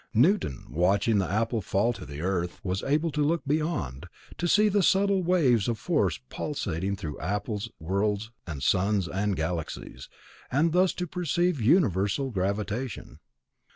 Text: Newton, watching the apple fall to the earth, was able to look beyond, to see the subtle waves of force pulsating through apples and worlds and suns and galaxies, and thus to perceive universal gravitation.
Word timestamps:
Newton, 0.15 0.65
watching 0.67 1.19
the 1.19 1.29
apple 1.29 1.61
fall 1.61 1.93
to 1.93 2.07
the 2.07 2.21
earth, 2.21 2.59
was 2.65 2.81
able 2.81 3.11
to 3.11 3.21
look 3.23 3.43
beyond, 3.45 4.07
to 4.39 4.47
see 4.47 4.67
the 4.67 4.81
subtle 4.81 5.21
waves 5.21 5.67
of 5.67 5.77
force 5.77 6.19
pulsating 6.29 6.95
through 6.95 7.19
apples 7.19 7.69
and 7.79 7.87
worlds 7.87 8.31
and 8.47 8.63
suns 8.63 9.07
and 9.07 9.35
galaxies, 9.35 10.09
and 10.51 10.71
thus 10.73 10.93
to 10.95 11.05
perceive 11.05 11.61
universal 11.61 12.31
gravitation. 12.31 13.19